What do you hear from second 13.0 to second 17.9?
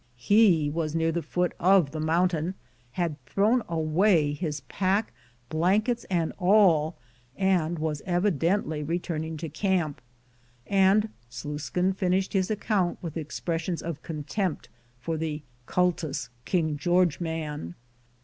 with expressions of contempt for the "cultus King George man."